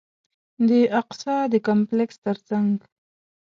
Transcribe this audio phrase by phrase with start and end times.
[0.67, 2.71] د الاقصی د کمپلکس تر څنګ.